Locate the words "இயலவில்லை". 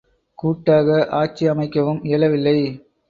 2.03-2.57